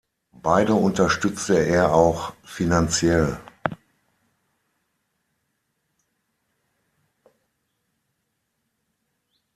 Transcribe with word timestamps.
Beide 0.41 0.73
unterstützte 0.73 1.59
er 1.59 1.93
auch 1.93 2.33
finanziell. 2.43 3.37